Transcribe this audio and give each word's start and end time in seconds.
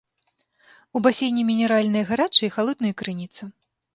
У 0.99 1.01
басейне 1.07 1.43
мінеральныя 1.49 2.07
гарачыя 2.11 2.47
і 2.49 2.51
халодныя 2.57 2.97
крыніцы. 3.03 3.41